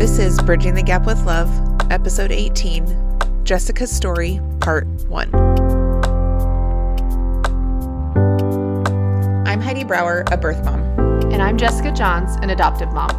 [0.00, 1.50] This is Bridging the Gap with Love,
[1.90, 5.34] Episode 18 Jessica's Story, Part 1.
[9.46, 10.80] I'm Heidi Brower, a birth mom.
[11.30, 13.10] And I'm Jessica Johns, an adoptive mom.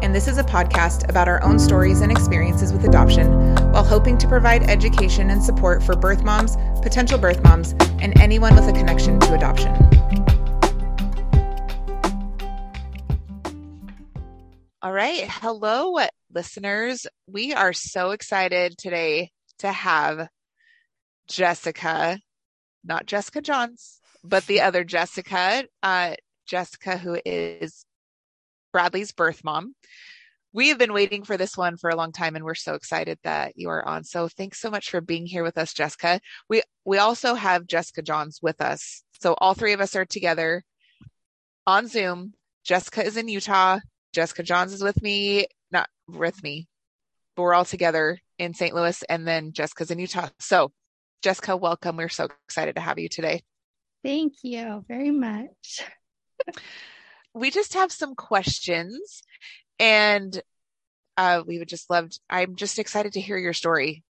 [0.00, 4.16] And this is a podcast about our own stories and experiences with adoption while hoping
[4.16, 8.72] to provide education and support for birth moms, potential birth moms, and anyone with a
[8.72, 9.74] connection to adoption.
[14.84, 15.26] All right.
[15.26, 15.98] Hello,
[16.30, 17.06] listeners.
[17.26, 20.28] We are so excited today to have
[21.26, 22.18] Jessica,
[22.84, 26.16] not Jessica Johns, but the other Jessica, uh,
[26.46, 27.86] Jessica, who is
[28.74, 29.74] Bradley's birth mom.
[30.52, 33.18] We have been waiting for this one for a long time and we're so excited
[33.24, 34.04] that you are on.
[34.04, 36.20] So thanks so much for being here with us, Jessica.
[36.50, 39.02] We we also have Jessica Johns with us.
[39.22, 40.62] So all three of us are together
[41.66, 42.34] on Zoom.
[42.64, 43.78] Jessica is in Utah.
[44.14, 46.68] Jessica Johns is with me, not with me,
[47.34, 48.72] but we're all together in St.
[48.72, 50.28] Louis and then Jessica's in Utah.
[50.38, 50.70] So,
[51.20, 51.96] Jessica, welcome.
[51.96, 53.42] We're so excited to have you today.
[54.04, 55.82] Thank you very much.
[57.34, 59.22] we just have some questions
[59.80, 60.40] and
[61.16, 64.04] uh, we would just love, I'm just excited to hear your story.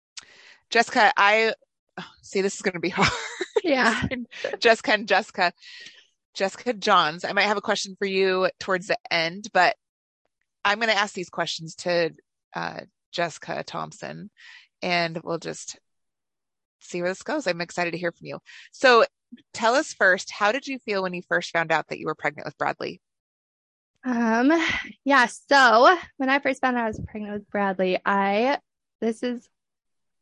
[0.70, 1.54] Jessica, I
[2.22, 3.10] see this is going to be hard.
[3.64, 4.06] Yeah.
[4.60, 5.54] Jessica and Jessica.
[6.34, 7.24] Jessica Johns.
[7.24, 9.78] I might have a question for you towards the end, but
[10.66, 12.12] I'm going to ask these questions to
[12.56, 14.30] uh, Jessica Thomson,
[14.82, 15.78] and we'll just
[16.80, 17.48] see where this goes.
[17.48, 18.40] I'm excited to hear from you.
[18.72, 19.06] So,
[19.54, 22.16] tell us first, how did you feel when you first found out that you were
[22.16, 23.02] pregnant with Bradley?
[24.06, 24.52] Um,
[25.06, 25.28] yeah.
[25.50, 28.60] So when I first found out I was pregnant with Bradley, I
[29.00, 29.48] this is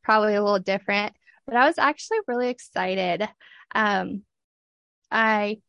[0.03, 1.13] probably a little different,
[1.45, 3.27] but I was actually really excited.
[3.73, 4.23] Um,
[5.09, 5.61] I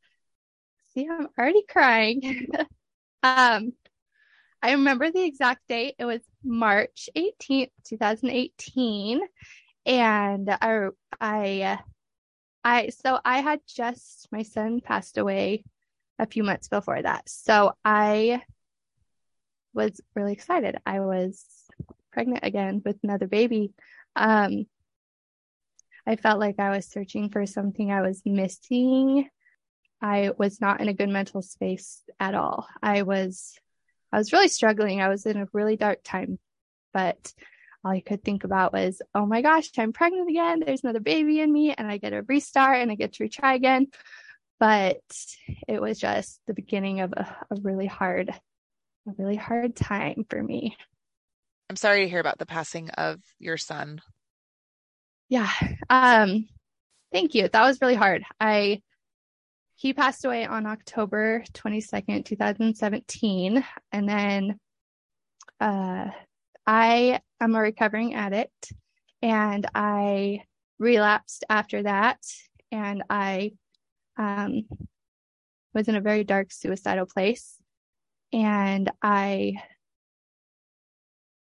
[0.95, 2.49] see, I'm already crying.
[3.23, 3.73] um,
[4.63, 5.97] I remember the exact date.
[5.99, 9.21] It was March 18th, 2018.
[9.85, 10.89] And I,
[11.21, 11.79] I,
[12.63, 15.65] I, so I had just, my son passed away
[16.19, 17.29] a few months before that.
[17.29, 18.43] So I
[19.75, 20.77] was really excited.
[20.87, 21.45] I was
[22.13, 23.73] pregnant again with another baby.
[24.15, 24.67] Um,
[26.07, 29.29] I felt like I was searching for something I was missing.
[30.01, 32.69] I was not in a good mental space at all.
[32.83, 33.55] I was
[34.13, 35.01] I was really struggling.
[35.01, 36.39] I was in a really dark time,
[36.93, 37.33] but
[37.85, 40.63] all I could think about was, oh my gosh, I'm pregnant again.
[40.65, 43.55] There's another baby in me, and I get a restart and I get to retry
[43.57, 43.89] again.
[44.61, 45.01] But
[45.67, 50.41] it was just the beginning of a, a really hard, a really hard time for
[50.41, 50.77] me.
[51.69, 54.01] I'm sorry to hear about the passing of your son.
[55.29, 55.51] Yeah.
[55.89, 56.47] Um,
[57.13, 57.49] thank you.
[57.49, 58.23] That was really hard.
[58.39, 58.83] I
[59.83, 63.65] he passed away on October 22nd, 2017.
[63.91, 64.61] And then
[65.59, 66.07] uh,
[66.65, 68.73] I am a recovering addict
[69.23, 70.45] and I
[70.79, 72.21] relapsed after that.
[72.71, 73.55] And I
[74.17, 74.69] um,
[75.75, 77.59] was in a very dark suicidal place.
[78.33, 79.55] And I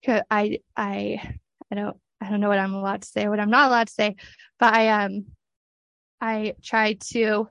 [0.08, 1.38] I, I,
[1.70, 3.94] I don't, I don't know what I'm allowed to say, what I'm not allowed to
[3.94, 4.16] say,
[4.58, 5.26] but I, um,
[6.22, 7.50] I tried to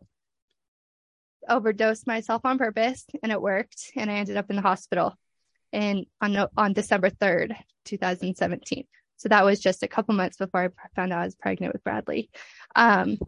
[1.48, 5.16] overdosed myself on purpose and it worked and I ended up in the hospital
[5.72, 8.84] in on on December 3rd, 2017.
[9.16, 11.84] So that was just a couple months before I found out I was pregnant with
[11.84, 12.30] Bradley.
[12.74, 13.18] Um,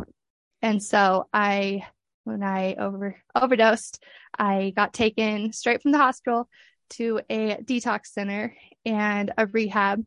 [0.62, 1.86] and so I
[2.24, 4.02] when I over overdosed,
[4.38, 6.48] I got taken straight from the hospital
[6.90, 10.04] to a detox center and a rehab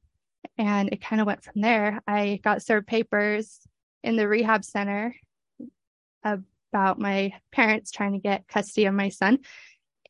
[0.57, 2.01] and it kind of went from there.
[2.07, 3.59] I got served papers
[4.03, 5.15] in the rehab center
[6.71, 9.39] about my parents trying to get custody of my son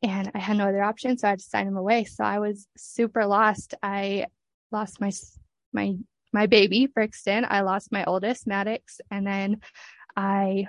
[0.01, 1.17] and I had no other option.
[1.17, 2.03] So I had to sign him away.
[2.03, 3.73] So I was super lost.
[3.81, 4.27] I
[4.71, 5.11] lost my,
[5.73, 5.95] my,
[6.33, 7.45] my baby, Brixton.
[7.47, 8.99] I lost my oldest, Maddox.
[9.09, 9.61] And then
[10.15, 10.67] I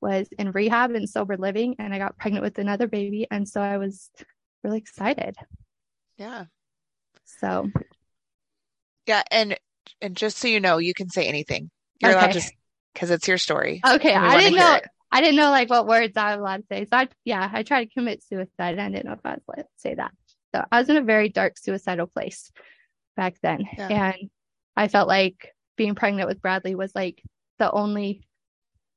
[0.00, 3.26] was in rehab and sober living and I got pregnant with another baby.
[3.30, 4.10] And so I was
[4.62, 5.36] really excited.
[6.18, 6.44] Yeah.
[7.24, 7.70] So.
[9.06, 9.22] Yeah.
[9.30, 9.58] And,
[10.00, 11.70] and just so you know, you can say anything.
[12.00, 12.18] You're okay.
[12.18, 12.42] allowed to,
[12.92, 13.80] because it's your story.
[13.86, 14.14] Okay.
[14.14, 14.74] I didn't know.
[14.74, 14.84] It.
[15.14, 16.86] I didn't know like what words I was allowed to say.
[16.86, 18.72] So I, yeah, I tried to commit suicide.
[18.72, 20.10] And I didn't know if I was allowed to say that.
[20.52, 22.50] So I was in a very dark suicidal place
[23.16, 23.64] back then.
[23.78, 24.12] Yeah.
[24.12, 24.30] And
[24.76, 27.22] I felt like being pregnant with Bradley was like
[27.60, 28.26] the only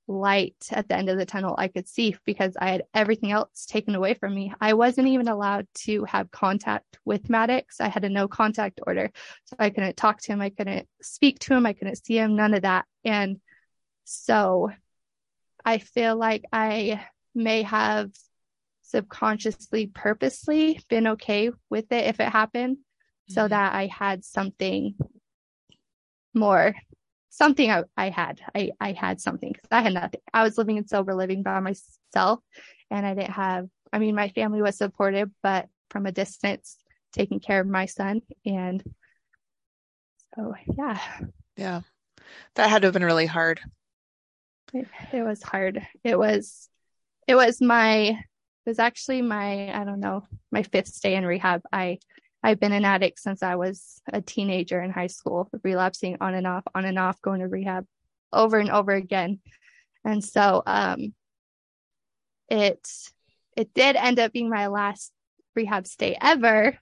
[0.07, 3.67] light at the end of the tunnel I could see because I had everything else
[3.67, 4.51] taken away from me.
[4.59, 7.79] I wasn't even allowed to have contact with Maddox.
[7.79, 9.11] I had a no contact order.
[9.45, 10.41] So I couldn't talk to him.
[10.41, 11.67] I couldn't speak to him.
[11.67, 12.85] I couldn't see him, none of that.
[13.03, 13.37] And
[14.05, 14.71] so
[15.65, 17.05] I feel like I
[17.35, 18.11] may have
[18.83, 22.77] subconsciously, purposely been okay with it if it happened.
[23.29, 23.49] so Mhm.
[23.49, 24.95] that I had something
[26.33, 26.75] more,
[27.29, 28.39] something I, I had.
[28.55, 30.21] I, I had something because I had nothing.
[30.33, 32.39] I was living in sober living by myself
[32.91, 36.77] and I didn't have, I mean, my family was supportive, but from a distance,
[37.13, 38.21] taking care of my son.
[38.45, 38.83] And
[40.35, 40.99] so, yeah,
[41.57, 41.81] Yeah.
[42.55, 43.61] That had to have been really hard.
[44.73, 45.85] It, it was hard.
[46.03, 46.69] It was,
[47.27, 48.17] it was my, it
[48.65, 51.61] was actually my, I don't know, my fifth stay in rehab.
[51.71, 51.99] I,
[52.43, 56.45] I've been an addict since I was a teenager in high school, relapsing on and
[56.47, 57.85] off, on and off, going to rehab
[58.31, 59.39] over and over again.
[60.05, 61.13] And so, um,
[62.49, 62.87] it,
[63.55, 65.11] it did end up being my last
[65.55, 66.77] rehab stay ever,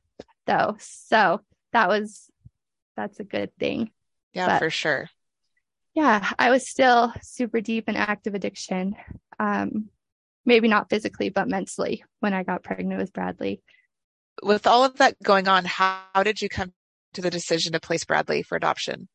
[0.46, 0.76] though.
[0.80, 1.42] So
[1.72, 2.30] that was,
[2.96, 3.92] that's a good thing.
[4.34, 5.10] Yeah, But- for sure.
[5.96, 8.96] Yeah, I was still super deep in active addiction.
[9.40, 9.90] Um,
[10.46, 13.62] maybe not physically, but mentally when I got pregnant with Bradley.
[14.44, 16.74] With all of that going on, how, how did you come
[17.14, 19.08] to the decision to place Bradley for adoption?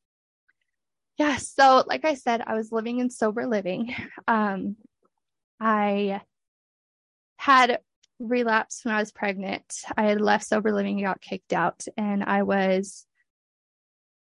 [1.18, 3.94] Yeah, so like I said, I was living in sober living.
[4.26, 4.76] Um,
[5.58, 6.22] I
[7.36, 7.80] had
[8.18, 9.64] relapsed when I was pregnant.
[9.96, 13.06] I had left sober living and got kicked out, and I was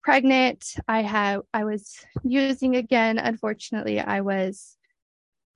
[0.05, 0.75] pregnant.
[0.87, 3.17] I had I was using again.
[3.17, 4.77] Unfortunately, I was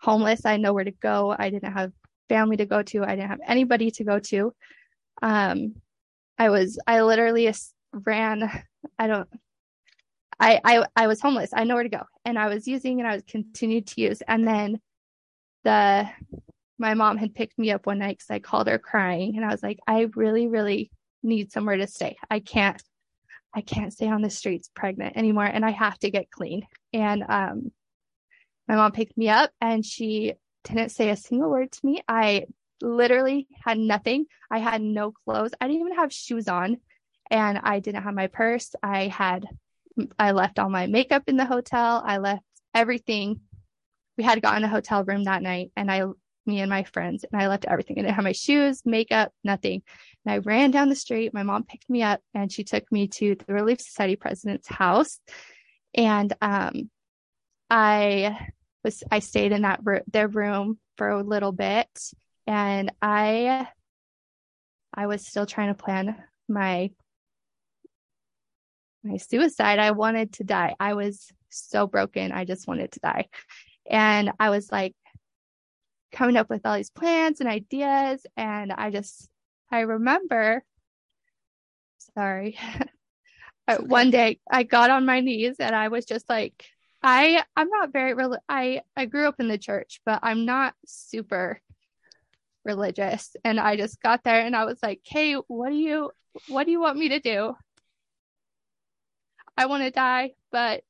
[0.01, 0.45] homeless.
[0.45, 1.35] I had nowhere to go.
[1.37, 1.93] I didn't have
[2.27, 3.03] family to go to.
[3.03, 4.53] I didn't have anybody to go to.
[5.21, 5.75] Um,
[6.37, 7.53] I was I literally
[7.93, 8.49] ran.
[8.97, 9.29] I don't.
[10.39, 11.53] I, I I was homeless.
[11.53, 14.21] I had nowhere to go, and I was using, and I was continued to use.
[14.27, 14.79] And then
[15.63, 16.09] the
[16.79, 19.49] my mom had picked me up one night because I called her crying, and I
[19.49, 20.91] was like, I really, really
[21.21, 22.17] need somewhere to stay.
[22.31, 22.81] I can't,
[23.53, 26.67] I can't stay on the streets pregnant anymore, and I have to get clean.
[26.93, 27.71] And um,
[28.67, 32.01] my mom picked me up, and she didn't say a single word to me.
[32.07, 32.45] I
[32.81, 34.25] literally had nothing.
[34.51, 35.51] I had no clothes.
[35.59, 36.77] I didn't even have shoes on,
[37.29, 38.75] and I didn't have my purse.
[38.83, 39.45] I had
[40.17, 42.01] I left all my makeup in the hotel.
[42.05, 42.43] I left
[42.73, 43.41] everything.
[44.17, 46.03] We had gotten a hotel room that night, and I,
[46.49, 47.97] me and my friends, and I left everything.
[47.97, 49.81] I didn't have my shoes, makeup, nothing.
[50.25, 51.33] And I ran down the street.
[51.33, 55.19] My mom picked me up, and she took me to the Relief Society president's house.
[55.93, 56.89] And um,
[57.69, 58.37] I
[58.83, 59.81] was I stayed in that
[60.11, 61.87] their room for a little bit,
[62.47, 63.67] and I
[64.93, 66.15] I was still trying to plan
[66.47, 66.91] my
[69.03, 69.79] my suicide.
[69.79, 70.75] I wanted to die.
[70.79, 72.31] I was so broken.
[72.31, 73.27] I just wanted to die.
[73.89, 74.95] And I was like
[76.11, 78.25] coming up with all these plans and ideas.
[78.37, 79.29] And I just,
[79.71, 80.63] I remember,
[82.15, 82.57] sorry,
[83.67, 83.85] Uh, okay.
[83.85, 86.65] one day I got on my knees and I was just like,
[87.03, 90.73] I, I'm not very, rel- I, I grew up in the church, but I'm not
[90.87, 91.61] super
[92.65, 93.35] religious.
[93.45, 96.09] And I just got there and I was like, Hey, what do you,
[96.47, 97.53] what do you want me to do?
[99.55, 100.83] I want to die, but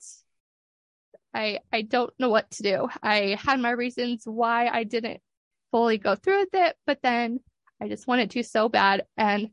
[1.33, 2.87] I I don't know what to do.
[3.03, 5.21] I had my reasons why I didn't
[5.71, 7.39] fully go through with it, but then
[7.81, 9.49] I just wanted to so bad and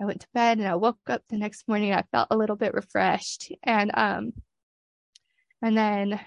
[0.00, 2.56] I went to bed and I woke up the next morning I felt a little
[2.56, 4.32] bit refreshed and um
[5.62, 6.20] and then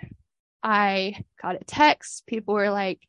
[0.61, 2.25] I got a text.
[2.27, 3.01] People were like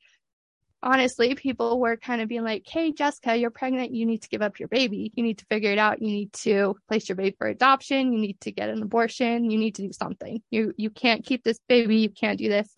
[0.85, 3.93] honestly, people were kind of being like, Hey, Jessica, you're pregnant.
[3.93, 5.11] You need to give up your baby.
[5.17, 6.01] You need to figure it out.
[6.01, 8.13] You need to place your baby for adoption.
[8.13, 9.51] You need to get an abortion.
[9.51, 10.43] You need to do something.
[10.51, 11.97] You, you can't keep this baby.
[11.97, 12.69] You can't do this.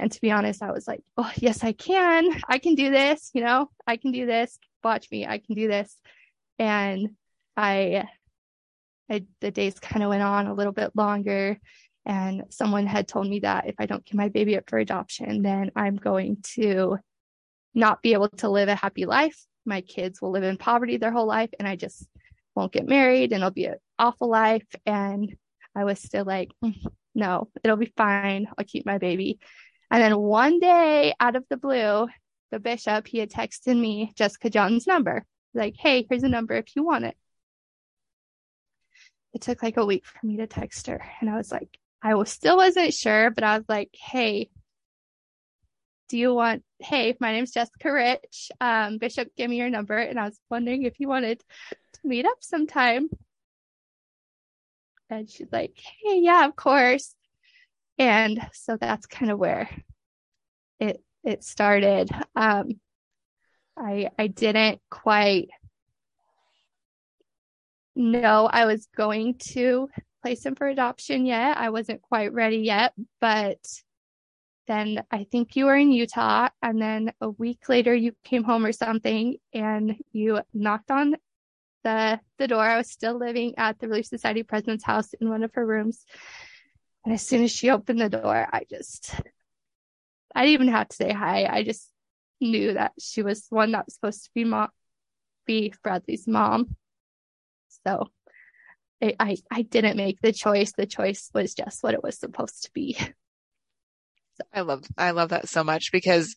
[0.00, 2.28] And to be honest, I was like, Oh, yes, I can.
[2.48, 3.30] I can do this.
[3.32, 4.58] You know, I can do this.
[4.82, 5.24] Watch me.
[5.24, 5.96] I can do this.
[6.58, 7.10] And
[7.56, 8.08] I,
[9.08, 11.58] I the days kind of went on a little bit longer.
[12.04, 15.42] And someone had told me that if I don't give my baby up for adoption,
[15.42, 16.98] then I'm going to
[17.74, 19.38] not be able to live a happy life.
[19.64, 22.08] My kids will live in poverty their whole life, and I just
[22.54, 24.66] won't get married, and it'll be an awful life.
[24.86, 25.36] And
[25.74, 26.74] I was still like, "Mm,
[27.14, 28.46] no, it'll be fine.
[28.56, 29.38] I'll keep my baby.
[29.90, 32.08] And then one day, out of the blue,
[32.50, 36.76] the bishop he had texted me Jessica John's number, like, hey, here's a number if
[36.76, 37.16] you want it.
[39.34, 42.14] It took like a week for me to text her, and I was like, I
[42.14, 44.50] was still wasn't sure, but I was like, hey,
[46.08, 49.96] do you want hey my name's jessica rich um bishop give me your number.
[49.96, 51.42] And i was wondering if you wanted
[51.94, 53.08] to meet up sometime.
[55.10, 57.14] And she's like hey yeah of course.
[57.98, 59.68] And so that's kind of where
[60.80, 62.10] it it started.
[62.34, 62.80] Um
[63.76, 65.48] i i didn't quite
[67.94, 69.88] know i was going to
[70.22, 71.56] place him for adoption yet.
[71.56, 73.58] I wasn't quite ready yet but
[74.68, 78.64] then I think you were in Utah, and then a week later you came home
[78.64, 81.16] or something, and you knocked on
[81.84, 82.62] the the door.
[82.62, 86.04] I was still living at the Relief Society president's house in one of her rooms.
[87.04, 89.14] And as soon as she opened the door, I just
[90.34, 91.46] I didn't even have to say hi.
[91.46, 91.90] I just
[92.40, 94.68] knew that she was the one that was supposed to be mom
[95.46, 96.76] be Bradley's mom.
[97.86, 98.08] So
[99.02, 100.72] I, I I didn't make the choice.
[100.72, 102.98] The choice was just what it was supposed to be.
[104.52, 106.36] I love I love that so much because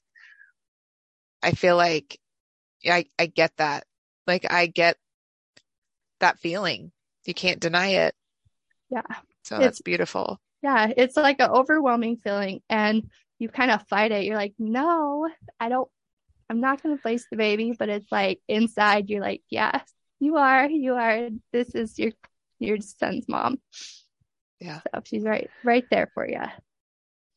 [1.44, 2.20] I feel like
[2.86, 3.86] I I get that.
[4.28, 4.98] Like I get
[6.20, 6.92] that feeling.
[7.26, 8.16] You can't deny it.
[8.90, 9.02] Yeah.
[9.44, 10.40] So that's it's, beautiful.
[10.62, 14.26] Yeah, it's like an overwhelming feeling and you kind of fight it.
[14.26, 15.28] You're like, "No,
[15.60, 15.90] I don't
[16.50, 19.84] I'm not going to place the baby," but it's like inside you're like, "Yes,
[20.20, 20.70] you are.
[20.70, 21.30] You are.
[21.52, 22.12] This is your
[22.60, 23.60] your son's mom."
[24.60, 24.82] Yeah.
[24.94, 26.44] So she's right right there for you.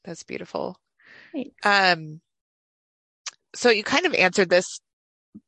[0.04, 0.76] That's beautiful.
[1.32, 1.54] Thanks.
[1.64, 2.20] Um
[3.54, 4.80] so you kind of answered this,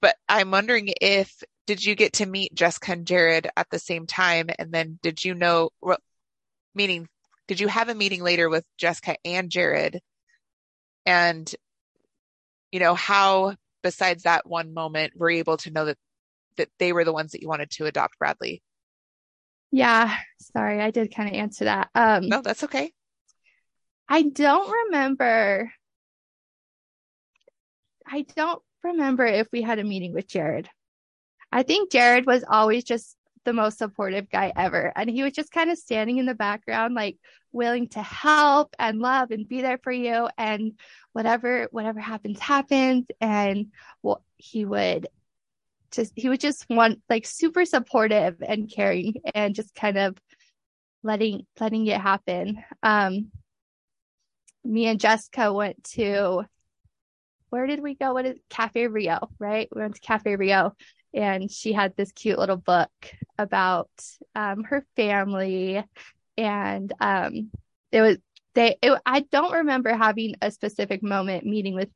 [0.01, 4.07] but I'm wondering if did you get to meet Jessica and Jared at the same
[4.07, 4.49] time?
[4.59, 5.71] And then did you know,
[6.75, 7.09] meaning,
[7.49, 10.01] did you have a meeting later with Jessica and Jared?
[11.05, 11.53] And,
[12.71, 15.99] you know, how, besides that one moment, were you able to know that,
[16.57, 18.63] that they were the ones that you wanted to adopt Bradley?
[19.73, 20.17] Yeah.
[20.57, 21.91] Sorry, I did kind of answer that.
[21.95, 22.93] Um, no, that's okay.
[24.09, 25.73] I don't remember
[28.07, 30.69] I don't remember if we had a meeting with Jared.
[31.51, 34.93] I think Jared was always just the most supportive guy ever.
[34.95, 37.17] And he was just kind of standing in the background, like
[37.53, 40.29] willing to help and love and be there for you.
[40.37, 40.73] And
[41.13, 43.07] whatever, whatever happens, happens.
[43.21, 43.69] And
[44.03, 45.09] well, he would
[45.91, 50.17] just, he was just one like super supportive and caring and just kind of
[51.03, 52.63] letting, letting it happen.
[52.83, 53.31] Um,
[54.67, 56.45] me and Jessica went to
[57.51, 58.13] where did we go?
[58.13, 59.69] What is Cafe Rio, right?
[59.75, 60.75] We went to Cafe Rio
[61.15, 62.91] and she had this cute little book
[63.39, 63.89] about
[64.35, 65.83] um, her family.
[66.37, 67.51] And um,
[67.93, 68.19] it was,
[68.55, 71.89] they, it, I don't remember having a specific moment meeting with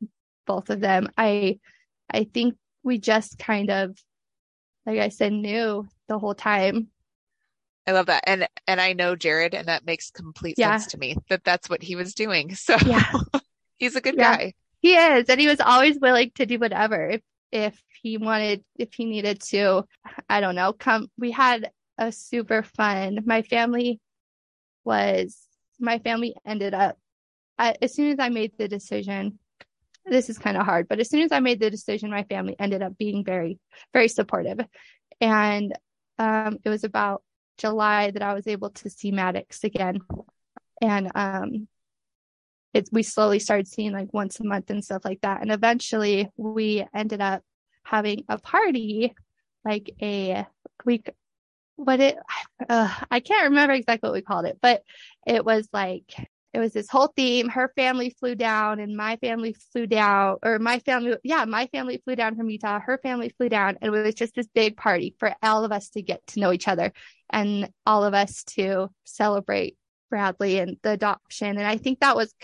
[0.46, 1.08] both of them.
[1.18, 1.58] I,
[2.10, 3.98] I think we just kind of,
[4.86, 6.88] like I said, knew the whole time.
[7.90, 8.22] I love that.
[8.24, 10.76] And, and I know Jared and that makes complete yeah.
[10.76, 12.54] sense to me that that's what he was doing.
[12.60, 13.12] So yeah.
[13.78, 14.36] he's a good yeah.
[14.36, 14.54] guy.
[14.78, 17.20] He is, and he was always willing to do whatever if
[17.52, 19.84] if he wanted, if he needed to.
[20.28, 20.72] I don't know.
[20.72, 23.18] Come, we had a super fun.
[23.26, 24.00] My family
[24.84, 25.36] was
[25.80, 26.96] my family ended up
[27.58, 29.38] I, as soon as I made the decision.
[30.06, 32.56] This is kind of hard, but as soon as I made the decision, my family
[32.58, 33.58] ended up being very,
[33.92, 34.60] very supportive.
[35.20, 35.74] And
[36.18, 37.22] um, it was about
[37.60, 40.00] July that I was able to see Maddox again.
[40.80, 41.68] And um,
[42.72, 45.42] it's we slowly started seeing like once a month and stuff like that.
[45.42, 47.42] And eventually we ended up
[47.84, 49.14] having a party,
[49.64, 50.46] like a
[50.84, 51.10] week
[51.76, 52.18] what it
[52.68, 54.82] uh, I can't remember exactly what we called it, but
[55.26, 56.14] it was like
[56.52, 57.48] it was this whole theme.
[57.48, 62.02] Her family flew down and my family flew down, or my family, yeah, my family
[62.04, 62.80] flew down from Utah.
[62.80, 65.90] Her family flew down, and it was just this big party for all of us
[65.90, 66.92] to get to know each other
[67.32, 69.76] and all of us to celebrate
[70.10, 71.56] Bradley and the adoption.
[71.56, 72.34] And I think that was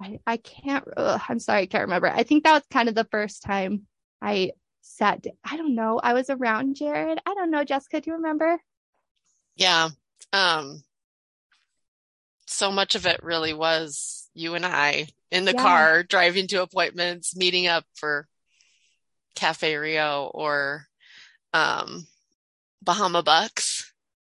[0.00, 2.08] I, I can't, ugh, I'm sorry, I can't remember.
[2.08, 3.86] I think that was kind of the first time
[4.20, 7.18] I sat, I don't know, I was around Jared.
[7.24, 8.58] I don't know, Jessica, do you remember?
[9.56, 9.88] Yeah.
[10.32, 10.82] Um,
[12.46, 15.62] so much of it really was you and I in the yeah.
[15.62, 18.28] car driving to appointments, meeting up for
[19.34, 20.86] Cafe Rio or
[21.52, 22.06] um,
[22.82, 23.75] Bahama Bucks.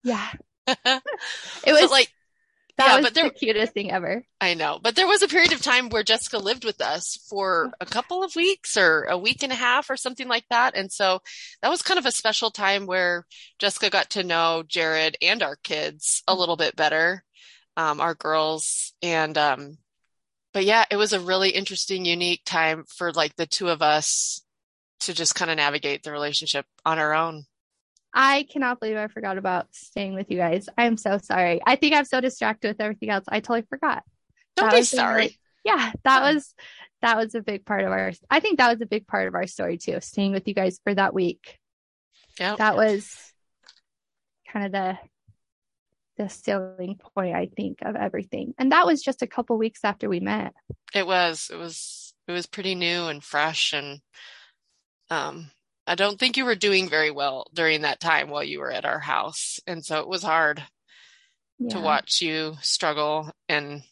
[0.03, 0.29] Yeah.
[0.67, 1.01] it
[1.67, 2.09] was like
[2.77, 4.23] that yeah, was but there, the cutest thing ever.
[4.41, 4.79] I know.
[4.81, 8.23] But there was a period of time where Jessica lived with us for a couple
[8.23, 10.75] of weeks or a week and a half or something like that.
[10.75, 11.21] And so
[11.61, 13.27] that was kind of a special time where
[13.59, 17.23] Jessica got to know Jared and our kids a little bit better,
[17.77, 18.93] um, our girls.
[19.03, 19.77] And, um,
[20.51, 24.41] but yeah, it was a really interesting, unique time for like the two of us
[25.01, 27.45] to just kind of navigate the relationship on our own.
[28.13, 30.69] I cannot believe I forgot about staying with you guys.
[30.77, 31.61] I'm so sorry.
[31.65, 33.25] I think I'm so distracted with everything else.
[33.27, 34.03] I totally forgot.
[34.55, 35.37] Don't that be sorry.
[35.63, 36.53] Yeah, that was
[37.01, 39.35] that was a big part of our I think that was a big part of
[39.35, 41.57] our story too, staying with you guys for that week.
[42.39, 42.55] Yeah.
[42.55, 43.15] That was
[44.51, 44.97] kind of the
[46.17, 48.53] the selling point, I think, of everything.
[48.59, 50.53] And that was just a couple weeks after we met.
[50.93, 51.49] It was.
[51.51, 53.99] It was it was pretty new and fresh and
[55.09, 55.51] um
[55.85, 58.85] I don't think you were doing very well during that time while you were at
[58.85, 59.59] our house.
[59.67, 60.63] And so it was hard
[61.59, 61.69] yeah.
[61.69, 63.83] to watch you struggle and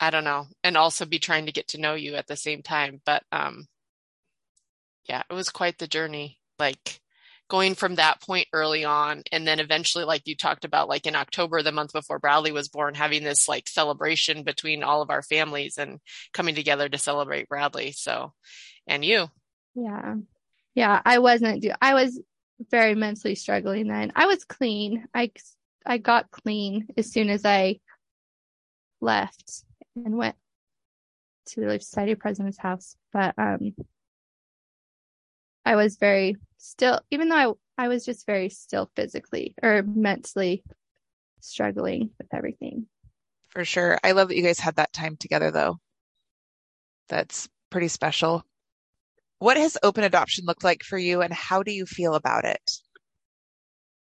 [0.00, 2.62] I don't know, and also be trying to get to know you at the same
[2.62, 3.00] time.
[3.04, 3.66] But um
[5.08, 6.38] yeah, it was quite the journey.
[6.58, 7.00] Like
[7.48, 11.14] going from that point early on and then eventually like you talked about like in
[11.14, 15.22] october the month before bradley was born having this like celebration between all of our
[15.22, 16.00] families and
[16.32, 18.32] coming together to celebrate bradley so
[18.86, 19.28] and you
[19.74, 20.14] yeah
[20.74, 22.20] yeah i wasn't do i was
[22.70, 25.30] very mentally struggling then i was clean i
[25.84, 27.78] i got clean as soon as i
[29.00, 29.64] left
[29.96, 30.36] and went
[31.46, 33.74] to the society president's house but um
[35.64, 40.62] I was very still, even though I, I was just very still physically or mentally
[41.40, 42.86] struggling with everything.
[43.48, 43.98] For sure.
[44.04, 45.78] I love that you guys had that time together, though.
[47.08, 48.44] That's pretty special.
[49.38, 52.70] What has open adoption looked like for you, and how do you feel about it?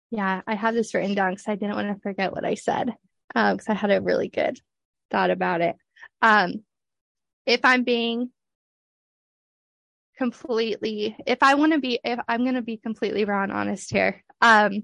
[0.09, 2.93] Yeah, I have this written down because I didn't want to forget what I said
[3.33, 4.59] because um, I had a really good
[5.11, 5.75] thought about it.
[6.21, 6.63] Um,
[7.45, 8.31] if I'm being
[10.17, 13.91] completely if i want to be if i'm going to be completely raw and honest
[13.91, 14.81] here um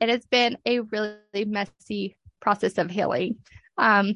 [0.00, 3.36] it has been a really messy process of healing
[3.78, 4.12] um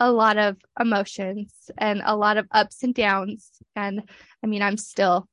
[0.00, 4.02] a lot of emotions and a lot of ups and downs and
[4.42, 5.28] i mean i'm still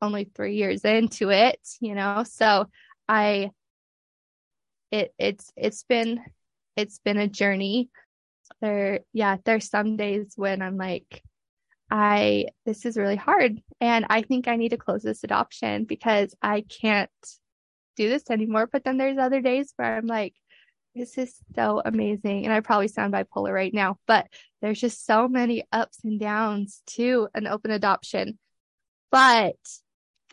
[0.00, 2.66] only 3 years into it you know so
[3.08, 3.50] i
[4.90, 6.20] it it's it's been
[6.76, 7.90] it's been a journey
[8.60, 11.22] there yeah there's some days when i'm like
[11.90, 13.60] I, this is really hard.
[13.80, 17.10] And I think I need to close this adoption because I can't
[17.96, 18.68] do this anymore.
[18.70, 20.34] But then there's other days where I'm like,
[20.94, 22.44] this is so amazing.
[22.44, 24.26] And I probably sound bipolar right now, but
[24.60, 28.38] there's just so many ups and downs to an open adoption.
[29.10, 29.56] But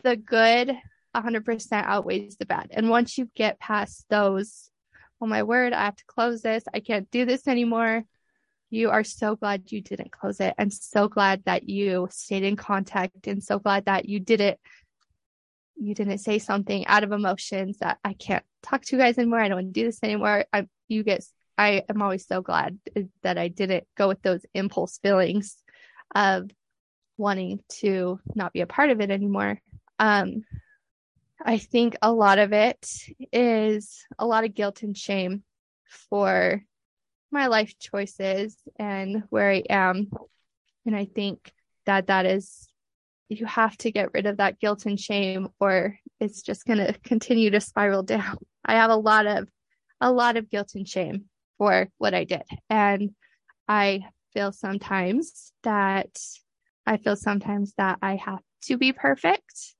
[0.02, 0.76] the good
[1.14, 2.68] 100% outweighs the bad.
[2.70, 4.70] And once you get past those,
[5.20, 6.64] oh my word, I have to close this.
[6.72, 8.04] I can't do this anymore
[8.70, 12.56] you are so glad you didn't close it and so glad that you stayed in
[12.56, 14.60] contact and so glad that you did it
[15.80, 19.40] you didn't say something out of emotions that I can't talk to you guys anymore.
[19.40, 20.44] I don't want to do this anymore.
[20.52, 21.24] I you get
[21.56, 22.78] I am always so glad
[23.22, 25.56] that I didn't go with those impulse feelings
[26.14, 26.50] of
[27.16, 29.60] wanting to not be a part of it anymore.
[29.98, 30.44] Um
[31.44, 32.86] I think a lot of it
[33.32, 35.44] is a lot of guilt and shame
[36.10, 36.62] for
[37.30, 40.10] my life choices and where I am.
[40.86, 41.52] And I think
[41.86, 42.67] that that is,
[43.28, 46.92] you have to get rid of that guilt and shame, or it's just going to
[47.04, 48.38] continue to spiral down.
[48.64, 49.48] I have a lot of,
[50.00, 51.24] a lot of guilt and shame
[51.58, 52.42] for what I did.
[52.70, 53.10] And
[53.66, 56.18] I feel sometimes that,
[56.86, 59.74] I feel sometimes that I have to be perfect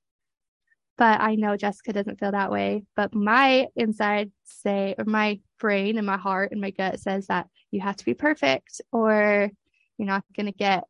[0.99, 2.83] but I know Jessica doesn't feel that way.
[2.93, 7.47] But my inside say, or my brain and my heart and my gut says that
[7.71, 9.49] you have to be perfect or
[9.97, 10.83] you're not going to get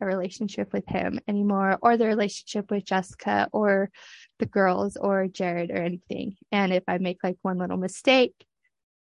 [0.00, 3.90] a relationship with him anymore or the relationship with Jessica or
[4.38, 6.36] the girls or Jared or anything.
[6.52, 8.34] And if I make like one little mistake,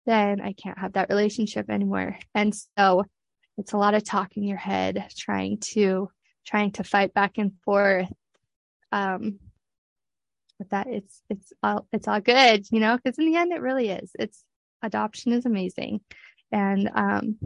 [0.05, 2.17] then I can't have that relationship anymore.
[2.33, 3.05] And so
[3.57, 6.10] it's a lot of talk in your head trying to
[6.45, 8.07] trying to fight back and forth
[8.93, 9.38] um
[10.57, 13.62] but that it's it's all it's all good, you know, because in the end it
[13.62, 14.12] really is.
[14.17, 14.43] It's
[14.81, 16.01] adoption is amazing.
[16.51, 17.38] And um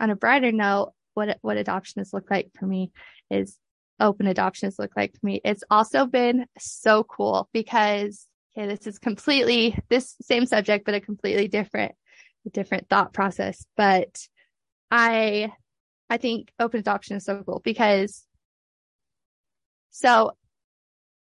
[0.00, 2.90] on a brighter note, what what adoption has looked like for me
[3.30, 3.58] is
[4.00, 5.40] open adoption has looked like for me.
[5.44, 11.00] It's also been so cool because okay, this is completely this same subject, but a
[11.00, 11.92] completely different
[12.52, 13.66] different thought process.
[13.76, 14.26] But
[14.90, 15.52] I
[16.08, 18.26] I think open adoption is so cool because
[19.90, 20.32] so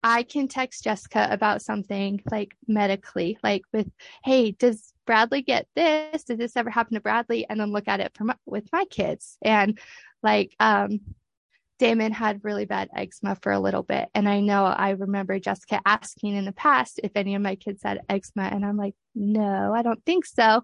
[0.04, 3.90] I can text Jessica about something like medically, like with,
[4.24, 6.24] Hey, does Bradley get this?
[6.24, 7.46] Did this ever happen to Bradley?
[7.50, 9.38] And then look at it from with my kids.
[9.42, 9.80] And
[10.24, 11.02] like, um,
[11.80, 14.08] Damon had really bad eczema for a little bit.
[14.14, 17.82] And I know I remember Jessica asking in the past if any of my kids
[17.84, 18.44] had eczema.
[18.44, 20.62] And I'm like, no, I don't think so.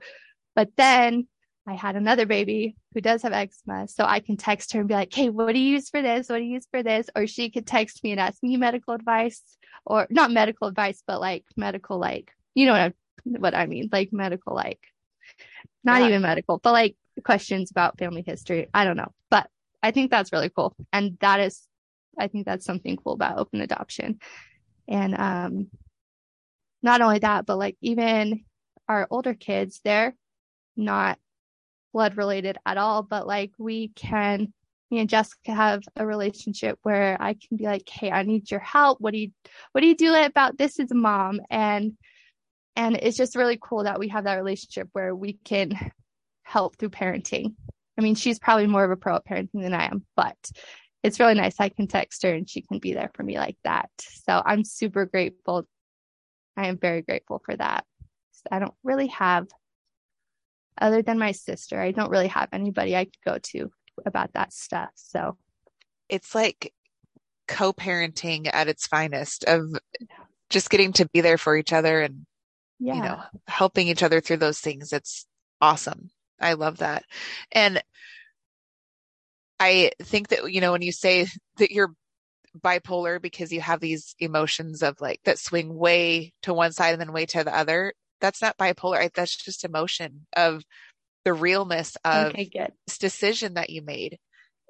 [0.56, 1.28] But then
[1.68, 3.88] I had another baby who does have eczema.
[3.88, 6.30] So I can text her and be like, Hey, what do you use for this?
[6.30, 7.10] What do you use for this?
[7.16, 9.42] Or she could text me and ask me medical advice
[9.86, 12.94] or not medical advice, but like medical, like, you know what I,
[13.38, 13.90] what I mean?
[13.92, 14.80] Like medical, like
[15.84, 16.08] not yeah.
[16.10, 18.68] even medical, but like questions about family history.
[18.74, 19.50] I don't know, but
[19.82, 20.76] I think that's really cool.
[20.92, 21.68] And that is,
[22.18, 24.20] I think that's something cool about open adoption.
[24.88, 25.68] And, um,
[26.84, 28.46] not only that, but like even
[28.88, 30.16] our older kids, they're
[30.76, 31.20] not
[31.94, 34.54] blood related at all, but like we can,
[34.92, 38.60] me and Jessica have a relationship where I can be like, Hey, I need your
[38.60, 39.02] help.
[39.02, 39.32] What do you,
[39.72, 41.42] what do you do about this as a mom?
[41.50, 41.98] And,
[42.78, 45.92] and it's just really cool that we have that relationship where we can
[46.44, 47.56] help through parenting.
[47.98, 50.38] I mean, she's probably more of a pro at parenting than I am, but
[51.04, 51.56] it's really nice.
[51.60, 53.90] I can text her and she can be there for me like that.
[53.98, 55.68] So I'm super grateful
[56.58, 57.86] I am very grateful for that.
[58.52, 59.48] I don't really have,
[60.80, 63.72] other than my sister, I don't really have anybody I could go to
[64.06, 64.90] about that stuff.
[64.96, 65.38] So
[66.10, 66.74] it's like
[67.48, 69.66] co-parenting at its finest of
[70.50, 72.26] just getting to be there for each other and
[72.80, 72.96] yeah.
[72.96, 74.94] you know helping each other through those things.
[74.94, 75.26] It's
[75.62, 76.10] awesome.
[76.40, 77.04] I love that.
[77.52, 77.82] And
[79.60, 81.26] i think that you know when you say
[81.58, 81.92] that you're
[82.60, 87.02] bipolar because you have these emotions of like that swing way to one side and
[87.02, 89.10] then way to the other that's not bipolar.
[89.14, 90.64] That's just emotion of
[91.24, 92.50] the realness of okay,
[92.86, 94.18] this decision that you made.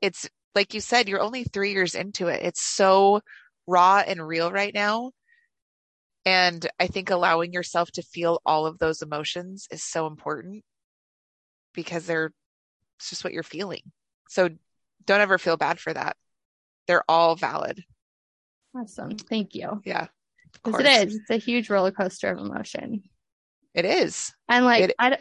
[0.01, 2.43] It's like you said you're only three years into it.
[2.43, 3.21] It's so
[3.67, 5.11] raw and real right now
[6.27, 10.65] and I think allowing yourself to feel all of those emotions is so important
[11.73, 12.33] because they're
[12.97, 13.83] it's just what you're feeling.
[14.27, 14.49] So
[15.05, 16.17] don't ever feel bad for that.
[16.85, 17.81] They're all valid.
[18.75, 19.15] Awesome.
[19.15, 19.81] Thank you.
[19.85, 20.07] Yeah.
[20.51, 21.15] Because it is.
[21.15, 23.03] It's a huge roller coaster of emotion.
[23.73, 24.33] It is.
[24.49, 25.17] And like, it, I,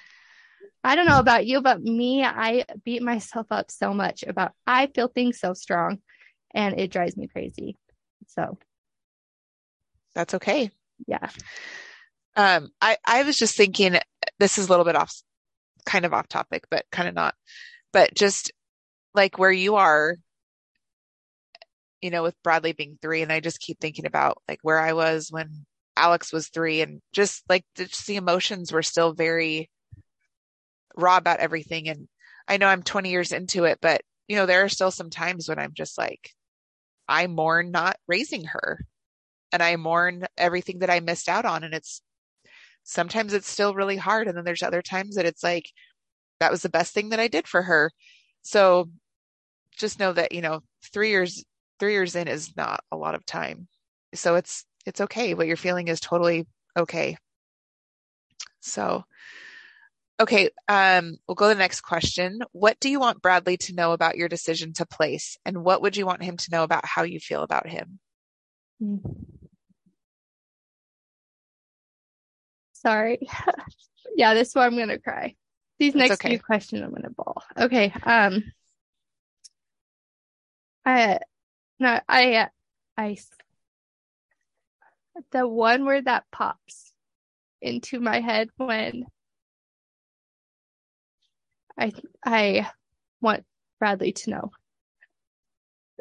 [0.83, 4.88] I don't know about you, but me, I beat myself up so much about, I
[4.88, 5.99] feel things so strong
[6.53, 7.77] and it drives me crazy.
[8.27, 8.59] So
[10.14, 10.73] that's okay
[11.07, 11.29] yeah.
[12.37, 13.99] Um, I, I was just thinking
[14.39, 15.15] this is a little bit off,
[15.87, 17.35] kind of off topic, but kind of not,
[17.93, 18.53] but just
[19.15, 20.17] like where you are,
[22.03, 23.23] you know, with Bradley being three.
[23.23, 25.65] And I just keep thinking about like where I was when
[25.97, 29.71] Alex was three and just like just the emotions were still very
[30.95, 31.89] raw about everything.
[31.89, 32.07] And
[32.47, 35.49] I know I'm 20 years into it, but you know, there are still some times
[35.49, 36.31] when I'm just like,
[37.09, 38.85] I mourn not raising her
[39.57, 41.64] and I mourn everything that I missed out on.
[41.64, 42.03] And it's
[42.85, 44.29] sometimes it's still really hard.
[44.29, 45.64] And then there's other times that it's like,
[46.40, 47.90] that was the best thing that I did for her.
[48.42, 48.90] So
[49.75, 50.61] just know that, you know,
[50.92, 51.42] three years,
[51.81, 53.66] three years in is not a lot of time.
[54.14, 55.33] So it's, it's okay.
[55.33, 56.47] What you're feeling is totally
[56.79, 57.16] okay.
[58.61, 59.05] So,
[60.21, 60.51] okay.
[60.69, 62.40] Um, we'll go to the next question.
[62.53, 65.38] What do you want Bradley to know about your decision to place?
[65.47, 67.99] And what would you want him to know about how you feel about him?
[68.83, 69.36] Mm-hmm.
[72.87, 73.18] Sorry.
[74.16, 75.35] yeah, this one I'm gonna cry.
[75.81, 76.29] These That's next okay.
[76.29, 77.42] few questions I'm gonna bawl.
[77.59, 77.92] Okay.
[78.05, 78.44] Um.
[80.85, 81.18] I
[81.81, 82.49] no I
[82.96, 83.16] I
[85.33, 86.92] the one word that pops
[87.61, 89.07] into my head when
[91.77, 91.90] I
[92.25, 92.70] I
[93.20, 93.44] want
[93.81, 94.51] Bradley to know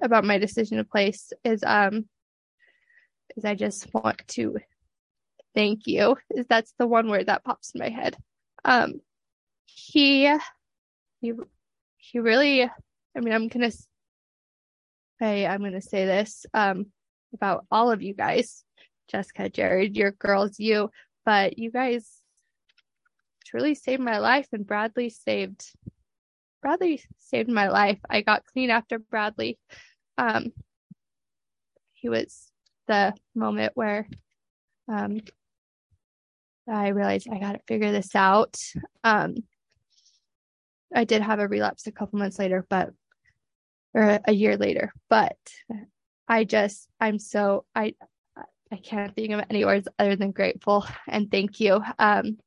[0.04, 2.08] about my decision to place is um
[3.36, 4.60] is I just want to
[5.56, 6.18] thank you.
[6.30, 8.15] Is that's the one word that pops in my head.
[8.63, 9.02] Um,
[9.65, 10.32] he,
[11.22, 11.34] he,
[11.98, 12.63] he really.
[12.63, 13.72] I mean, I'm gonna
[15.20, 16.88] say I'm gonna say this um
[17.34, 18.63] about all of you guys,
[19.10, 20.89] Jessica, Jared, your girls, you,
[21.26, 22.22] but you guys
[23.46, 25.65] truly saved my life, and Bradley saved.
[26.62, 28.00] Bradley saved my life.
[28.10, 29.60] I got clean after Bradley.
[30.18, 30.52] Um,
[31.94, 32.52] he was
[32.88, 34.08] the moment where
[34.88, 35.20] um,
[36.67, 38.58] I realized I got to figure this out.
[39.04, 39.36] Um,
[40.93, 42.91] I did have a relapse a couple months later, but
[43.93, 45.38] or a year later, but
[46.28, 47.93] I just I'm so I
[48.71, 51.82] I can't think of any words other than grateful and thank you.
[51.99, 52.38] Um,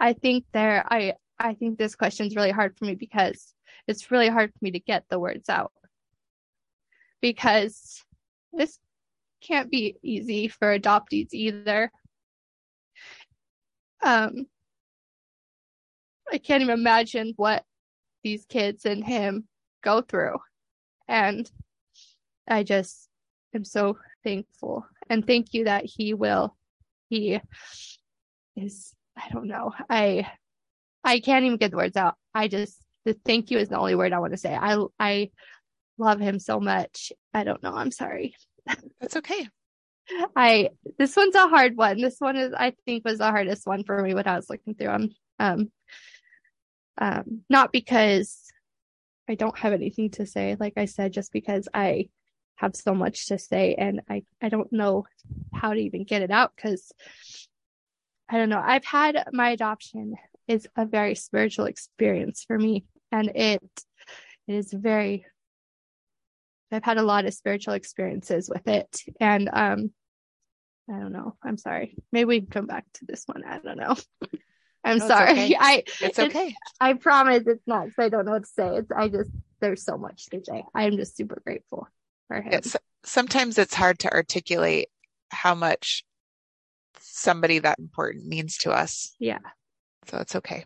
[0.00, 3.54] I think there I I think this question is really hard for me because
[3.86, 5.72] it's really hard for me to get the words out
[7.20, 8.04] because
[8.52, 8.78] this
[9.40, 11.90] can't be easy for adoptees either.
[14.02, 14.46] Um,
[16.30, 17.64] I can't even imagine what
[18.22, 19.48] these kids and him
[19.82, 20.38] go through.
[21.06, 21.50] And
[22.46, 23.08] I just
[23.54, 26.56] am so thankful and thank you that he will,
[27.08, 27.40] he
[28.56, 29.72] is, I don't know.
[29.88, 30.30] I,
[31.02, 32.16] I can't even get the words out.
[32.34, 34.54] I just, the thank you is the only word I want to say.
[34.54, 35.30] I, I
[35.96, 37.12] love him so much.
[37.32, 37.74] I don't know.
[37.74, 38.34] I'm sorry.
[39.00, 39.48] That's okay.
[40.36, 42.00] I this one's a hard one.
[42.00, 44.74] This one is I think was the hardest one for me when I was looking
[44.74, 45.10] through them.
[45.38, 45.72] Um,
[46.98, 48.44] um, not because
[49.28, 52.08] I don't have anything to say, like I said, just because I
[52.56, 55.06] have so much to say and I I don't know
[55.54, 56.92] how to even get it out because
[58.28, 58.62] I don't know.
[58.64, 60.14] I've had my adoption
[60.46, 63.62] is a very spiritual experience for me, and it
[64.46, 65.26] it is very
[66.70, 69.02] I've had a lot of spiritual experiences with it.
[69.20, 69.92] And um
[70.90, 71.36] I don't know.
[71.42, 71.96] I'm sorry.
[72.12, 73.44] Maybe we can come back to this one.
[73.44, 73.96] I don't know.
[74.84, 75.32] I'm no, sorry.
[75.32, 75.56] Okay.
[75.58, 76.54] I it's okay.
[76.80, 78.76] I promise it's not because I don't know what to say.
[78.76, 80.64] It's I just there's so much to say.
[80.74, 81.88] I'm just super grateful
[82.28, 82.52] for him.
[82.52, 84.88] It's, sometimes it's hard to articulate
[85.30, 86.04] how much
[87.00, 89.14] somebody that important means to us.
[89.18, 89.38] Yeah.
[90.06, 90.64] So it's okay.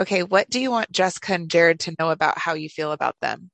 [0.00, 3.16] Okay, what do you want Jessica and Jared to know about how you feel about
[3.20, 3.50] them?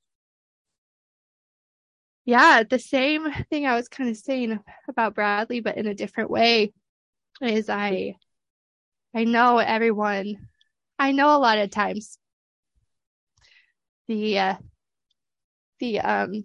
[2.29, 6.29] Yeah, the same thing I was kind of saying about Bradley, but in a different
[6.29, 6.73] way,
[7.41, 8.17] is I
[9.15, 10.47] I know everyone
[10.99, 12.19] I know a lot of times
[14.07, 14.55] the uh
[15.79, 16.43] the um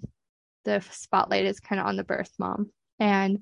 [0.64, 3.40] the spotlight is kind of on the birth mom and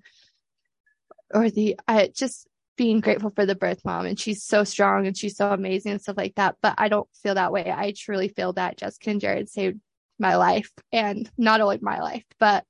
[1.32, 5.16] or the I just being grateful for the birth mom and she's so strong and
[5.16, 6.56] she's so amazing and stuff like that.
[6.60, 7.72] But I don't feel that way.
[7.72, 9.78] I truly feel that Jessica and Jared saved
[10.18, 12.64] my life and not only my life, but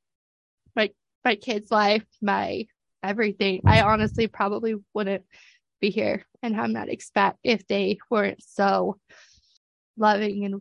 [0.74, 0.90] my
[1.24, 2.66] my kid's life, my
[3.02, 3.62] everything.
[3.66, 5.24] I honestly probably wouldn't
[5.80, 8.98] be here and have that expect if they weren't so
[9.96, 10.60] loving and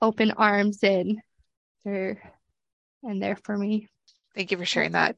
[0.00, 1.20] open arms and
[1.84, 2.20] they're
[3.02, 3.88] and there for me.
[4.34, 5.16] Thank you for sharing that.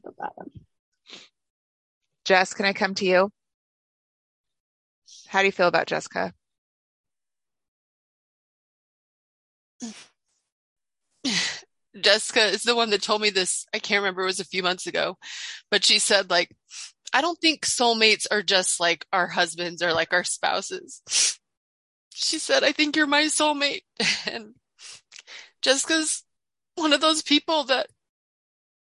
[2.24, 3.30] Jess, can I come to you?
[5.28, 6.32] How do you feel about Jessica?
[12.00, 13.66] Jessica is the one that told me this.
[13.74, 15.16] I can't remember, it was a few months ago,
[15.70, 16.54] but she said, like,
[17.12, 21.02] I don't think soulmates are just like our husbands or like our spouses.
[22.12, 23.82] She said, I think you're my soulmate.
[24.30, 24.54] And
[25.62, 26.22] Jessica's
[26.74, 27.88] one of those people that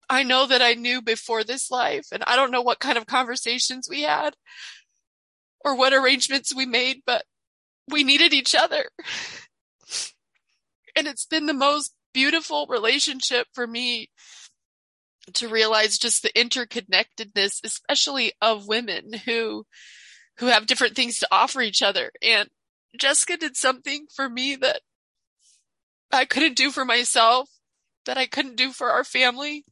[0.08, 2.06] I know that I knew before this life.
[2.12, 4.36] And I don't know what kind of conversations we had
[5.64, 7.24] or what arrangements we made, but
[7.88, 8.88] we needed each other.
[10.98, 14.08] And it's been the most beautiful relationship for me
[15.34, 19.66] to realize just the interconnectedness, especially of women who,
[20.38, 22.10] who have different things to offer each other.
[22.22, 22.48] And
[22.98, 24.80] Jessica did something for me that
[26.10, 27.50] I couldn't do for myself,
[28.06, 29.66] that I couldn't do for our family.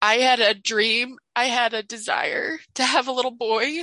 [0.00, 3.80] I had a dream, I had a desire to have a little boy,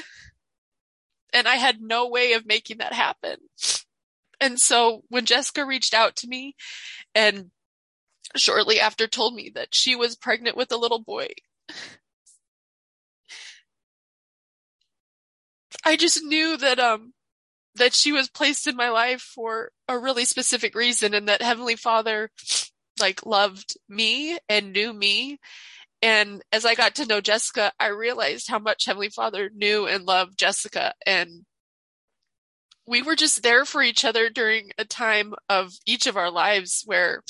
[1.32, 3.38] and I had no way of making that happen.
[4.40, 6.56] And so when Jessica reached out to me
[7.16, 7.52] and
[8.36, 11.28] shortly after told me that she was pregnant with a little boy,
[15.86, 17.14] I just knew that, um,
[17.76, 21.76] that she was placed in my life for a really specific reason and that Heavenly
[21.76, 22.32] Father
[23.00, 25.40] like loved me and knew me
[26.02, 30.06] and as I got to know Jessica, I realized how much Heavenly Father knew and
[30.06, 30.94] loved Jessica.
[31.06, 31.46] And
[32.88, 36.84] we were just there for each other during a time of each of our lives
[36.86, 37.22] where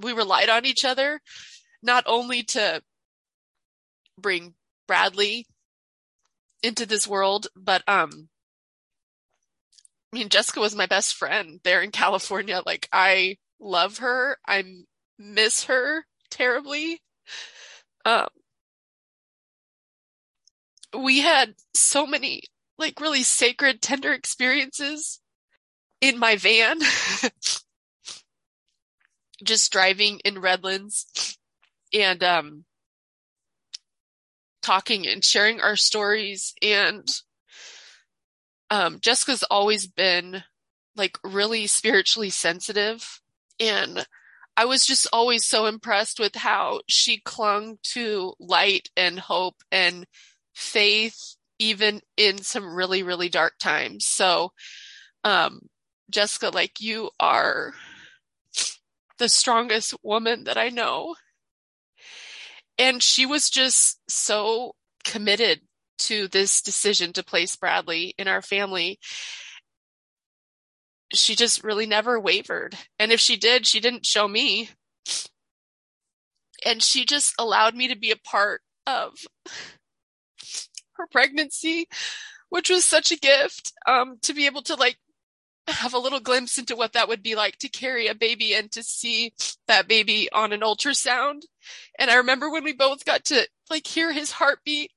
[0.00, 1.20] we relied on each other,
[1.82, 2.80] not only to
[4.18, 4.54] bring
[4.86, 5.46] Bradley
[6.62, 8.28] into this world, but, um,
[10.12, 12.62] I mean, Jessica was my best friend there in California.
[12.64, 14.38] Like, I love her.
[14.46, 14.62] I
[15.18, 17.00] miss her terribly.
[18.04, 18.28] Um,
[20.96, 22.42] we had so many
[22.78, 25.20] like really sacred, tender experiences
[26.00, 26.80] in my van,
[29.44, 31.38] just driving in Redlands
[31.92, 32.64] and, um,
[34.62, 36.54] talking and sharing our stories.
[36.62, 37.06] And,
[38.70, 40.42] um, Jessica's always been
[40.96, 43.20] like really spiritually sensitive
[43.60, 44.06] and
[44.56, 50.06] I was just always so impressed with how she clung to light and hope and
[50.54, 54.06] faith, even in some really, really dark times.
[54.06, 54.52] So,
[55.22, 55.60] um,
[56.10, 57.72] Jessica, like you are
[59.18, 61.14] the strongest woman that I know.
[62.78, 65.60] And she was just so committed
[65.96, 68.98] to this decision to place Bradley in our family
[71.14, 72.76] she just really never wavered.
[72.98, 74.70] And if she did, she didn't show me.
[76.64, 79.12] And she just allowed me to be a part of
[80.96, 81.88] her pregnancy,
[82.48, 84.96] which was such a gift, um, to be able to like
[85.66, 88.70] have a little glimpse into what that would be like to carry a baby and
[88.72, 89.32] to see
[89.66, 91.42] that baby on an ultrasound.
[91.98, 94.90] And I remember when we both got to like hear his heartbeat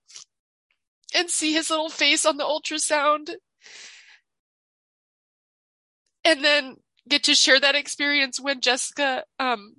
[1.16, 3.36] and see his little face on the ultrasound
[6.26, 6.76] and then
[7.08, 9.76] get to share that experience when Jessica um,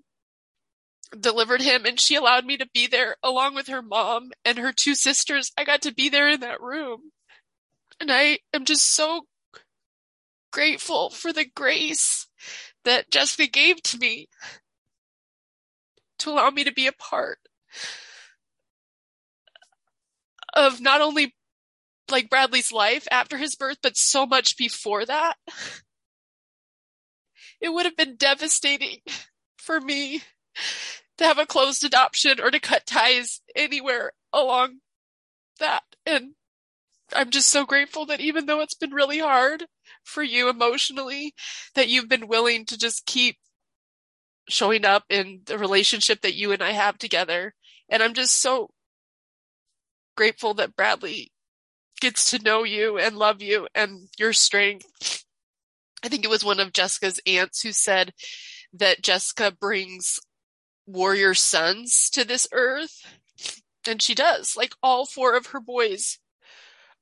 [1.18, 4.72] delivered him and she allowed me to be there along with her mom and her
[4.72, 5.52] two sisters.
[5.56, 7.12] I got to be there in that room.
[8.00, 9.26] And I am just so
[10.52, 12.26] grateful for the grace
[12.84, 14.28] that Jessica gave to me
[16.20, 17.38] to allow me to be a part
[20.54, 21.34] of not only
[22.10, 25.36] like Bradley's life after his birth, but so much before that
[27.60, 28.98] it would have been devastating
[29.56, 30.22] for me
[31.18, 34.78] to have a closed adoption or to cut ties anywhere along
[35.58, 35.82] that.
[36.06, 36.34] And
[37.14, 39.64] I'm just so grateful that even though it's been really hard
[40.04, 41.34] for you emotionally,
[41.74, 43.36] that you've been willing to just keep
[44.48, 47.54] showing up in the relationship that you and I have together.
[47.88, 48.70] And I'm just so
[50.16, 51.32] grateful that Bradley
[52.00, 55.24] gets to know you and love you and your strength.
[56.02, 58.12] I think it was one of Jessica's aunts who said
[58.72, 60.20] that Jessica brings
[60.88, 63.06] warrior sons to this earth.
[63.86, 64.56] And she does.
[64.56, 66.18] Like all four of her boys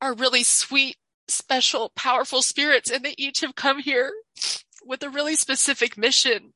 [0.01, 0.96] are really sweet,
[1.29, 4.12] special, powerful spirits, and they each have come here
[4.85, 6.53] with a really specific mission.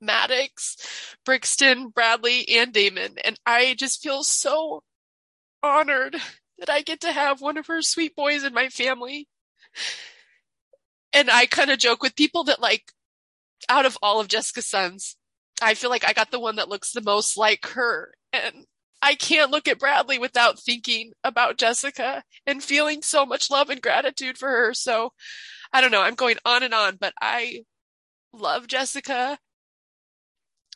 [0.00, 0.76] Maddox,
[1.24, 3.16] Brixton, Bradley, and Damon.
[3.24, 4.82] And I just feel so
[5.62, 6.16] honored
[6.58, 9.28] that I get to have one of her sweet boys in my family.
[11.12, 12.92] And I kind of joke with people that like,
[13.68, 15.16] out of all of Jessica's sons,
[15.60, 18.12] I feel like I got the one that looks the most like her.
[18.32, 18.66] And
[19.02, 23.80] I can't look at Bradley without thinking about Jessica and feeling so much love and
[23.80, 24.74] gratitude for her.
[24.74, 25.12] So
[25.72, 26.02] I don't know.
[26.02, 27.60] I'm going on and on, but I
[28.32, 29.38] love Jessica.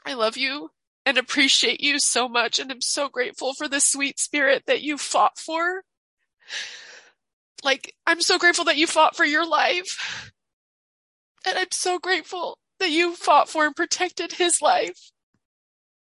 [0.07, 0.71] I love you
[1.05, 2.59] and appreciate you so much.
[2.59, 5.83] And I'm so grateful for the sweet spirit that you fought for.
[7.63, 10.33] Like, I'm so grateful that you fought for your life.
[11.47, 15.11] And I'm so grateful that you fought for and protected his life.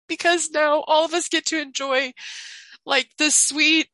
[0.08, 2.14] Because now all of us get to enjoy
[2.86, 3.88] like the sweet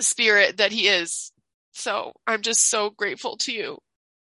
[0.00, 1.32] spirit that he is.
[1.72, 3.78] So I'm just so grateful to you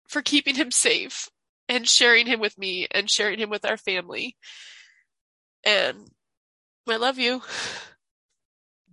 [0.07, 1.29] for keeping him safe
[1.69, 4.35] and sharing him with me and sharing him with our family.
[5.65, 6.09] And
[6.87, 7.41] I love you.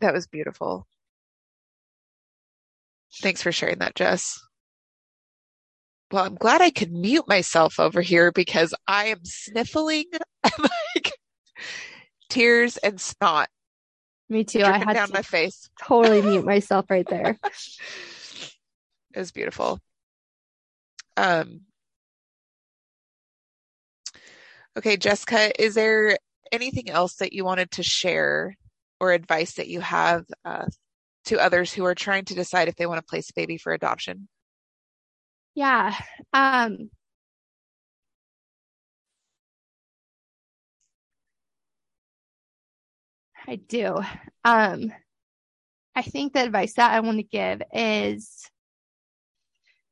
[0.01, 0.87] That was beautiful.
[3.21, 4.41] Thanks for sharing that, Jess.
[6.15, 10.05] Well, I'm glad I could mute myself over here because I am sniffling
[10.61, 11.13] like
[12.29, 13.49] tears and snot.
[14.29, 14.63] Me too.
[14.63, 15.69] I had down to my face.
[15.83, 17.37] totally mute myself right there.
[17.43, 19.81] it was beautiful.
[21.17, 21.63] Um,
[24.79, 26.17] okay, Jessica, is there
[26.53, 28.57] anything else that you wanted to share
[29.01, 30.67] or advice that you have uh,
[31.25, 33.73] to others who are trying to decide if they want to place a baby for
[33.73, 34.29] adoption?
[35.55, 35.95] Yeah.
[36.33, 36.91] Um,
[43.47, 44.01] I do.
[44.45, 44.93] Um,
[45.95, 48.49] I think the advice that I want to give is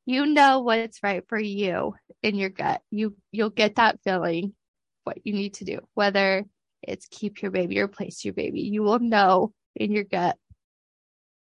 [0.05, 2.83] you know what's right for you in your gut.
[2.91, 4.55] You you'll get that feeling
[5.05, 6.45] what you need to do, whether
[6.83, 8.63] it's keep your baby or place your baby.
[8.63, 10.37] You will know in your gut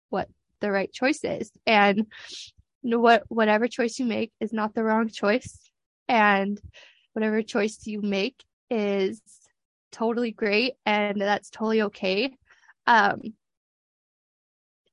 [0.10, 1.52] what the right choice is.
[1.66, 2.08] And
[2.84, 5.60] what whatever choice you make is not the wrong choice.
[6.08, 6.60] And
[7.14, 9.22] whatever choice you make is
[9.92, 12.36] totally great and that's totally okay.
[12.86, 13.34] Um,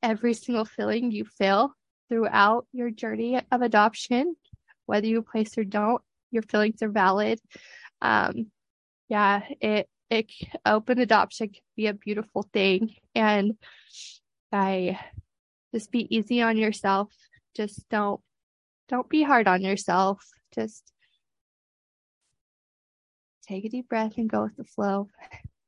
[0.02, 1.74] every single feeling you feel
[2.08, 4.36] throughout your journey of adoption,
[4.86, 7.40] whether you place or don't, your feelings are valid.
[8.00, 8.50] Um,
[9.08, 10.30] yeah, it it
[10.66, 13.56] open adoption can be a beautiful thing, and
[14.52, 14.98] I
[15.72, 17.12] just be easy on yourself.
[17.56, 18.20] Just don't
[18.88, 20.24] don't be hard on yourself.
[20.54, 20.92] Just
[23.46, 25.08] take a deep breath and go with the flow.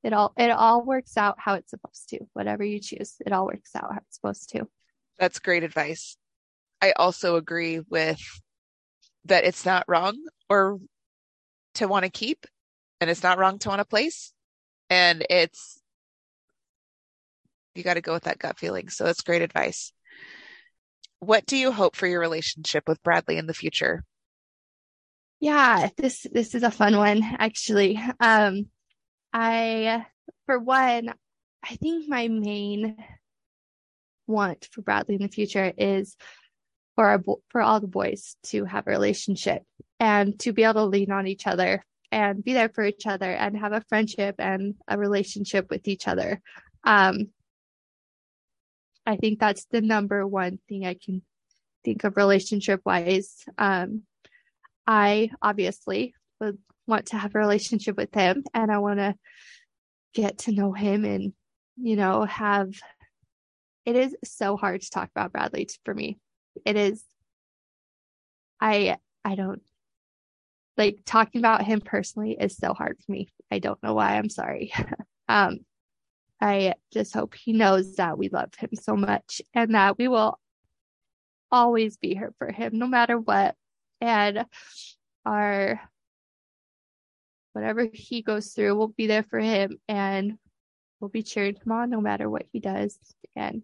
[0.02, 2.20] It all it all works out how it's supposed to.
[2.32, 4.68] Whatever you choose, it all works out how it's supposed to.
[5.18, 6.16] That's great advice.
[6.80, 8.20] I also agree with
[9.26, 10.16] that it's not wrong
[10.48, 10.80] or
[11.74, 12.44] to want to keep
[13.00, 14.32] and it's not wrong to want to place
[14.90, 15.80] and it's
[17.74, 18.88] you got to go with that gut feeling.
[18.88, 19.92] So that's great advice.
[21.22, 24.02] What do you hope for your relationship with Bradley in the future?
[25.38, 27.96] Yeah, this this is a fun one actually.
[28.18, 28.66] Um
[29.32, 30.04] I
[30.46, 31.14] for one,
[31.62, 32.96] I think my main
[34.26, 36.16] want for Bradley in the future is
[36.96, 39.62] for our for all the boys to have a relationship
[40.00, 43.30] and to be able to lean on each other and be there for each other
[43.30, 46.40] and have a friendship and a relationship with each other.
[46.82, 47.28] Um,
[49.06, 51.22] I think that's the number one thing I can
[51.84, 53.44] think of relationship wise.
[53.58, 54.02] Um,
[54.86, 59.14] I obviously would want to have a relationship with him and I want to
[60.14, 61.32] get to know him and,
[61.76, 62.70] you know, have
[63.84, 66.18] it is so hard to talk about Bradley for me.
[66.64, 67.02] It is
[68.60, 69.62] I I don't
[70.76, 73.28] like talking about him personally is so hard for me.
[73.50, 74.16] I don't know why.
[74.16, 74.72] I'm sorry.
[75.28, 75.58] um
[76.42, 80.40] I just hope he knows that we love him so much and that we will
[81.52, 83.54] always be here for him no matter what.
[84.00, 84.44] And
[85.24, 85.80] our
[87.52, 90.36] whatever he goes through, we'll be there for him and
[90.98, 92.98] we'll be cheering him on no matter what he does.
[93.36, 93.62] And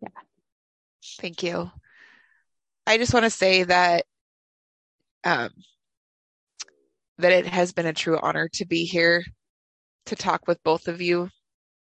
[0.00, 0.08] yeah.
[1.20, 1.70] Thank you.
[2.86, 4.06] I just want to say that
[5.24, 5.50] um,
[7.18, 9.22] that it has been a true honor to be here
[10.06, 11.28] to talk with both of you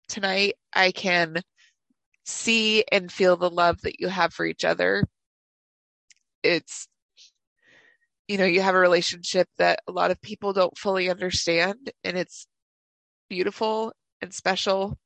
[0.07, 0.55] tonight.
[0.73, 1.41] I can
[2.25, 5.03] see and feel the love that you have for each other.
[6.43, 6.87] It's,
[8.27, 12.17] you know, you have a relationship that a lot of people don't fully understand, and
[12.17, 12.47] it's
[13.29, 14.97] beautiful and special.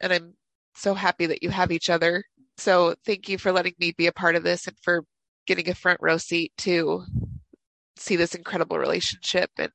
[0.00, 0.34] And I'm
[0.74, 2.24] so happy that you have each other.
[2.56, 5.04] So thank you for letting me be a part of this and for
[5.46, 7.04] getting a front row seat to
[7.96, 9.50] see this incredible relationship.
[9.58, 9.70] And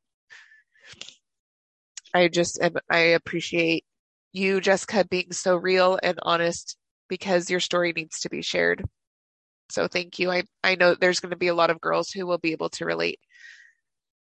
[2.13, 3.85] I just am, I appreciate
[4.33, 6.77] you, Jessica, being so real and honest
[7.09, 8.83] because your story needs to be shared.
[9.69, 10.31] So thank you.
[10.31, 12.69] I, I know there's going to be a lot of girls who will be able
[12.69, 13.19] to relate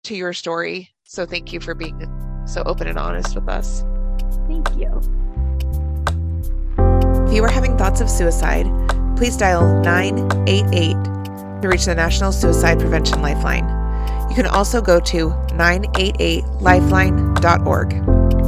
[0.06, 0.90] to your story.
[1.04, 2.10] So thank you for being
[2.46, 3.84] so open and honest with us.
[4.48, 5.02] Thank you.
[7.28, 8.66] If you are having thoughts of suicide,
[9.16, 13.81] please dial 988 to reach the National Suicide Prevention Lifeline.
[14.32, 18.41] You can also go to 988lifeline.org.